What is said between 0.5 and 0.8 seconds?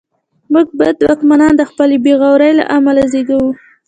موږ